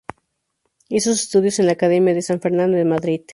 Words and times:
Hizo 0.89 1.11
sus 1.11 1.25
estudios 1.25 1.59
en 1.59 1.67
la 1.67 1.73
Academia 1.73 2.15
de 2.15 2.23
San 2.23 2.41
Fernando, 2.41 2.75
en 2.75 2.89
Madrid. 2.89 3.21